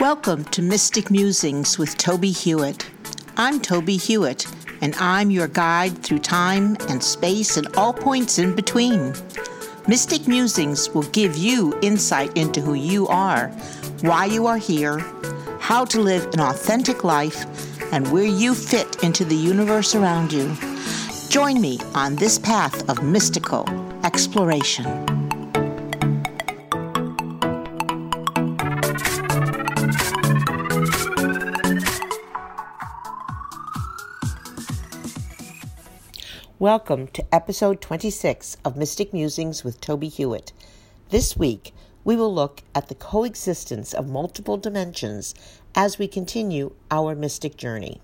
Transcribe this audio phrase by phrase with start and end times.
[0.00, 2.88] Welcome to Mystic Musings with Tobie Hewitt.
[3.36, 4.46] I'm Tobie Hewitt,
[4.80, 9.12] and I'm your guide through time and space and all points in between.
[9.88, 13.48] Mystic Musings will give you insight into who you are,
[14.02, 15.00] why you are here,
[15.58, 17.44] how to live an authentic life,
[17.92, 20.56] and where you fit into the universe around you.
[21.28, 23.68] Join me on this path of mystical
[24.04, 25.17] exploration.
[36.60, 40.50] Welcome to episode 26 of Mystic Musings with Tobie Hewitt.
[41.10, 41.72] This week,
[42.02, 45.36] we will look at the coexistence of multiple dimensions
[45.76, 48.00] as we continue our mystic journey.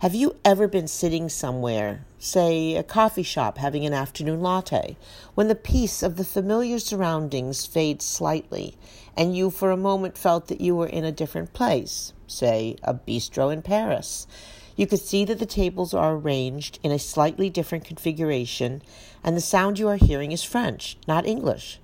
[0.00, 4.98] Have you ever been sitting somewhere, say a coffee shop having an afternoon latte,
[5.34, 8.76] when the peace of the familiar surroundings fades slightly
[9.16, 12.92] and you for a moment felt that you were in a different place, say a
[12.92, 14.26] bistro in Paris?
[14.76, 18.82] You could see that the tables are arranged in a slightly different configuration,
[19.24, 21.80] and the sound you are hearing is French, not English.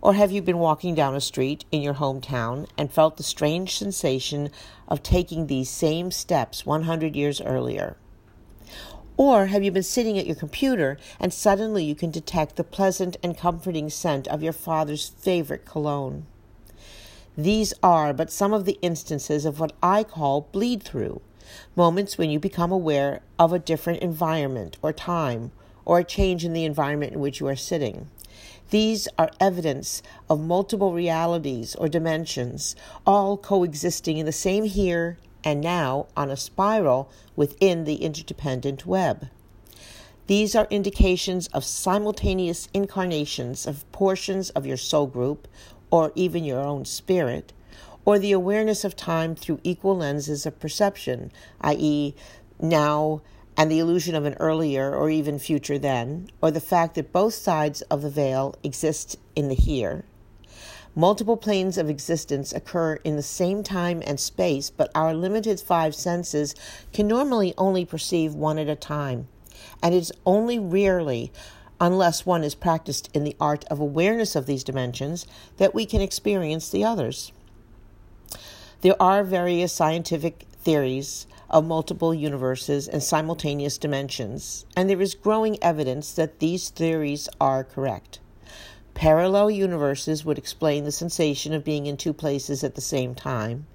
[0.00, 3.76] Or have you been walking down a street in your hometown and felt the strange
[3.76, 4.50] sensation
[4.86, 7.96] of taking these same steps 100 years earlier?
[9.16, 13.16] Or have you been sitting at your computer and suddenly you can detect the pleasant
[13.20, 16.26] and comforting scent of your father's favorite cologne?
[17.36, 21.20] These are but some of the instances of what I call bleed through
[21.74, 25.52] moments when you become aware of a different environment or time
[25.84, 28.08] or a change in the environment in which you are sitting.
[28.70, 32.74] These are evidence of multiple realities or dimensions,
[33.06, 39.28] all coexisting in the same here and now on a spiral within the interdependent web.
[40.26, 45.46] These are indications of simultaneous incarnations of portions of your soul group
[45.88, 47.52] or even your own spirit
[48.06, 51.30] or the awareness of time through equal lenses of perception,
[51.60, 52.14] i.e.,
[52.58, 53.20] now
[53.58, 57.34] and the illusion of an earlier or even future then, or the fact that both
[57.34, 60.04] sides of the veil exist in the here.
[60.94, 65.94] Multiple planes of existence occur in the same time and space, but our limited five
[65.94, 66.54] senses
[66.92, 69.26] can normally only perceive one at a time.
[69.82, 71.32] And it is only rarely,
[71.80, 76.00] unless one is practiced in the art of awareness of these dimensions, that we can
[76.00, 77.32] experience the others.
[78.82, 85.62] There are various scientific theories of multiple universes and simultaneous dimensions, and there is growing
[85.62, 88.20] evidence that these theories are correct.
[88.92, 93.66] Parallel universes would explain the sensation of being in two places at the same time,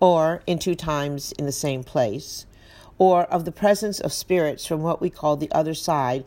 [0.00, 2.44] or in two times in the same place,
[2.98, 6.24] or of the presence of spirits from what we call the other side,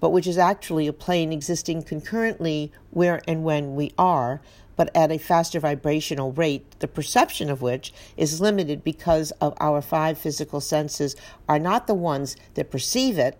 [0.00, 4.40] but which is actually a plane existing concurrently where and when we are,
[4.76, 9.82] but at a faster vibrational rate, the perception of which is limited because of our
[9.82, 11.16] five physical senses
[11.48, 13.36] are not the ones that perceive it,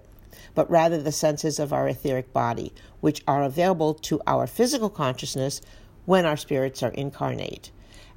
[0.55, 5.61] but rather the senses of our etheric body, which are available to our physical consciousness
[6.07, 7.71] when our spirits are incarnate.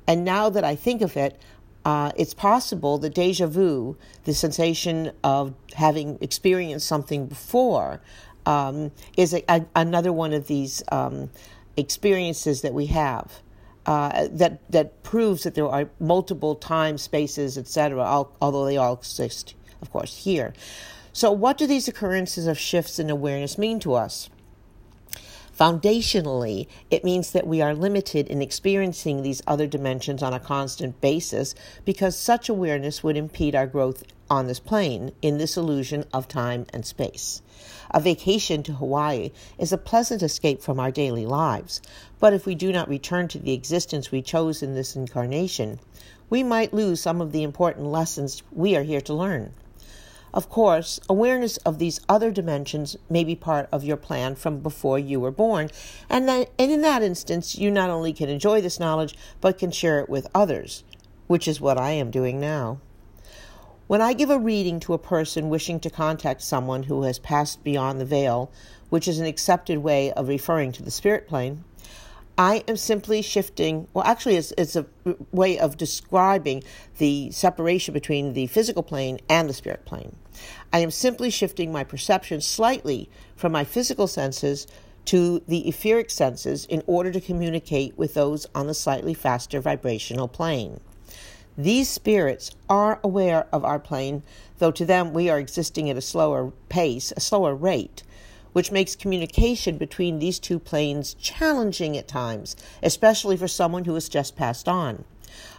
[0.07, 1.39] And now that I think of it,
[1.85, 8.01] uh, it's possible the deja vu, the sensation of having experienced something before,
[8.45, 11.29] um, is a, a, another one of these um,
[11.77, 13.41] experiences that we have.
[13.83, 17.99] Uh, that that proves that there are multiple time spaces, etc.
[18.39, 20.53] Although they all exist, of course, here.
[21.13, 24.29] So, what do these occurrences of shifts in awareness mean to us?
[25.61, 30.99] Foundationally, it means that we are limited in experiencing these other dimensions on a constant
[31.01, 31.53] basis
[31.85, 36.65] because such awareness would impede our growth on this plane in this illusion of time
[36.71, 37.41] and space.
[37.93, 41.81] A vacation to Hawaii is a pleasant escape from our daily lives,
[42.17, 45.81] but if we do not return to the existence we chose in this incarnation,
[46.29, 49.51] we might lose some of the important lessons we are here to learn.
[50.33, 54.97] Of course, awareness of these other dimensions may be part of your plan from before
[54.97, 55.69] you were born,
[56.09, 59.71] and, that, and in that instance, you not only can enjoy this knowledge, but can
[59.71, 60.85] share it with others,
[61.27, 62.79] which is what I am doing now.
[63.87, 67.63] When I give a reading to a person wishing to contact someone who has passed
[67.63, 68.51] beyond the veil,
[68.89, 71.63] which is an accepted way of referring to the spirit plane,
[72.37, 74.85] I am simply shifting, well, actually, it's, it's a
[75.31, 76.63] way of describing
[76.97, 80.15] the separation between the physical plane and the spirit plane.
[80.71, 84.65] I am simply shifting my perception slightly from my physical senses
[85.05, 90.27] to the etheric senses in order to communicate with those on the slightly faster vibrational
[90.27, 90.79] plane.
[91.57, 94.23] These spirits are aware of our plane,
[94.59, 98.03] though to them we are existing at a slower pace, a slower rate.
[98.53, 104.09] which makes communication between these two planes challenging at times, especially for someone who has
[104.09, 105.03] just passed on.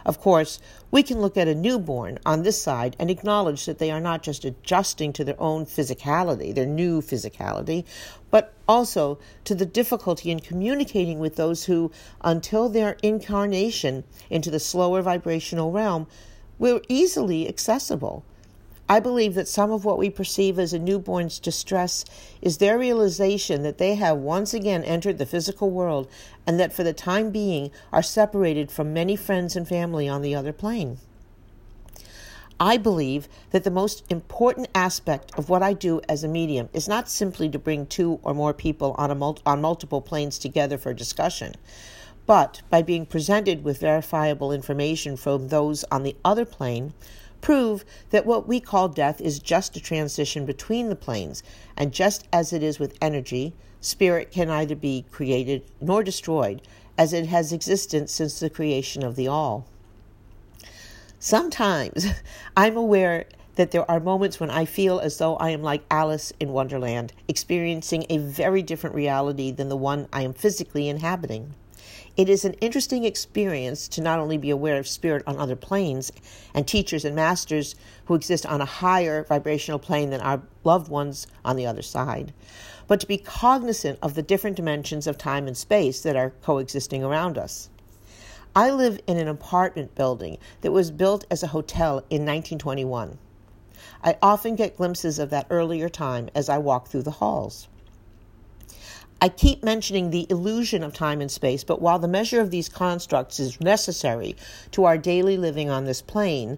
[0.05, 0.59] Of course,
[0.91, 4.23] we can look at a newborn on this side and acknowledge that they are not
[4.23, 7.85] just adjusting to their own physicality, their new physicality,
[8.29, 11.91] but also to the difficulty in communicating with those who,
[12.21, 16.07] until their incarnation into the slower vibrational realm,
[16.59, 18.23] were easily accessible.
[18.93, 22.05] I believe that some of what we perceive as a newborn's distress
[22.43, 26.07] is their realization that they have once again entered the physical world
[26.45, 30.35] and that for the time being are separated from many friends and family on the
[30.35, 30.99] other plane.
[32.59, 36.87] I believe that the most important aspect of what I do as a medium is
[36.87, 40.93] not simply to bring two or more people on, mul- on multiple planes together for
[40.93, 41.55] discussion,
[42.27, 46.93] but by being presented with verifiable information from those on the other plane
[47.43, 51.43] prove that what we call death is just a transition between the planes,
[51.77, 56.61] and just as it is with energy, spirit can neither be created nor destroyed,
[56.97, 59.67] as it has existed since the creation of the all.
[61.19, 62.07] Sometimes
[62.57, 63.25] I'm aware
[63.55, 67.11] that there are moments when I feel as though I am like Alice in Wonderland,
[67.27, 71.53] experiencing a very different reality than the one I am physically inhabiting.
[72.15, 76.11] It is an interesting experience to not only be aware of spirit on other planes
[76.53, 77.73] and teachers and masters
[78.05, 82.31] who exist on a higher vibrational plane than our loved ones on the other side,
[82.87, 87.03] but to be cognizant of the different dimensions of time and space that are coexisting
[87.03, 87.69] around us.
[88.55, 93.17] I live in an apartment building that was built as a hotel in 1921.
[94.03, 97.67] I often get glimpses of that earlier time as I walk through the halls.
[99.23, 102.67] I keep mentioning the illusion of time and space, but while the measure of these
[102.67, 104.35] constructs is necessary
[104.71, 106.57] to our daily living on this plane,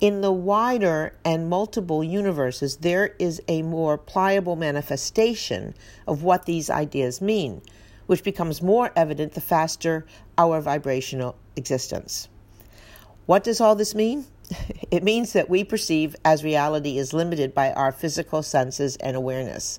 [0.00, 5.72] in the wider and multiple universes, there is a more pliable manifestation
[6.08, 7.62] of what these ideas mean,
[8.06, 10.04] which becomes more evident the faster
[10.36, 12.28] our vibrational existence.
[13.26, 14.26] What does all this mean?
[14.90, 19.78] It means that we perceive as reality is limited by our physical senses and awareness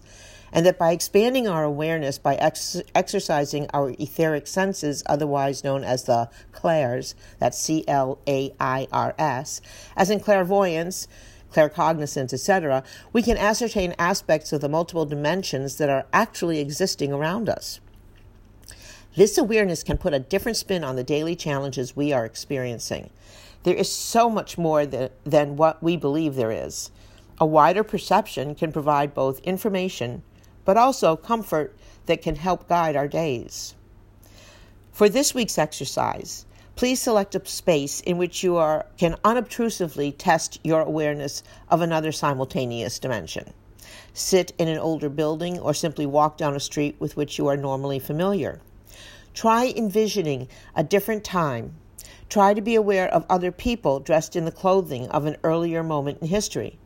[0.52, 6.04] and that by expanding our awareness by ex- exercising our etheric senses, otherwise known as
[6.04, 9.62] the clairs, that's C L A I R S,
[9.96, 11.08] as in clairvoyance,
[11.54, 12.84] claircognizance, etc.,
[13.14, 17.80] we can ascertain aspects of the multiple dimensions that are actually existing around us.
[19.16, 23.10] This awareness can put a different spin on the daily challenges we are experiencing.
[23.64, 26.92] There is so much more than, than what we believe there is.
[27.40, 30.24] A wider perception can provide both information
[30.66, 31.76] but also comfort
[32.06, 33.76] that can help guide our days.
[34.92, 40.60] For this week's exercise, please select a space in which you are, can unobtrusively test
[40.64, 43.54] your awareness of another simultaneous dimension.
[44.14, 47.58] Sit in an older building or simply walk down a street with which you are
[47.58, 48.60] normally familiar.
[49.34, 51.76] Try envisioning a different time.
[52.28, 56.20] Try to be aware of other people dressed in the clothing of an earlier moment
[56.22, 56.78] in history.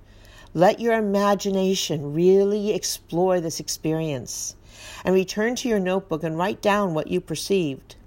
[0.58, 4.56] Let your imagination really explore this experience
[5.04, 7.98] and return to your notebook and write down what you perceived.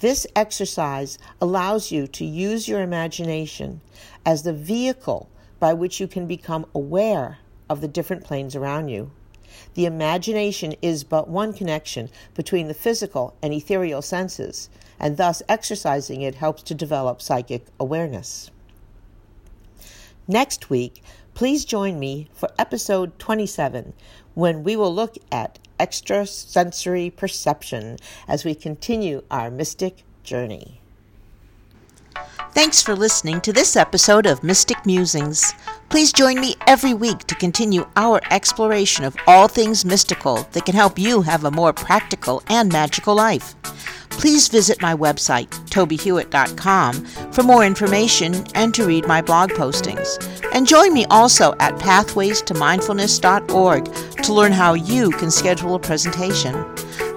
[0.00, 3.80] This exercise allows you to use your imagination
[4.26, 5.28] as the vehicle
[5.60, 7.38] by which you can become aware
[7.70, 9.12] of the different planes around you.
[9.74, 16.22] The imagination is but one connection between the physical and ethereal senses, and thus exercising
[16.22, 18.50] it helps to develop psychic awareness.
[20.26, 21.02] Next week,
[21.34, 23.94] Please join me for episode 27
[24.34, 27.96] when we will look at extrasensory perception
[28.28, 30.81] as we continue our mystic journey.
[32.54, 35.54] Thanks for listening to this episode of Mystic Musings.
[35.88, 40.74] Please join me every week to continue our exploration of all things mystical that can
[40.74, 43.54] help you have a more practical and magical life
[44.22, 50.06] please visit my website, tobiehewitt.com, for more information and to read my blog postings.
[50.54, 53.84] And join me also at pathwaystomindfulness.org
[54.22, 56.54] to learn how you can schedule a presentation.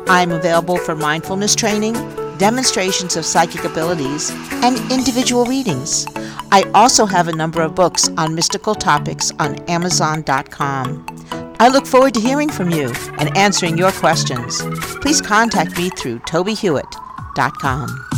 [0.08, 1.94] I'm available for mindfulness training,
[2.38, 4.32] demonstrations of psychic abilities,
[4.63, 6.06] and individual readings.
[6.51, 11.06] I also have a number of books on mystical topics on Amazon.com.
[11.60, 14.62] I look forward to hearing from you and answering your questions.
[15.01, 18.14] Please contact me through tobiehewitt.com.